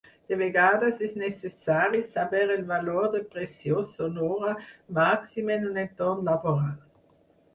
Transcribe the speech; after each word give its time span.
De 0.31 0.35
vegades 0.41 0.95
és 1.07 1.11
necessari 1.23 1.99
saber 2.13 2.39
el 2.55 2.63
valor 2.71 3.05
de 3.15 3.21
pressió 3.35 3.83
sonora 3.91 4.53
màxim 5.01 5.51
en 5.57 5.67
un 5.73 5.77
entorn 5.83 6.27
laboral. 6.33 6.75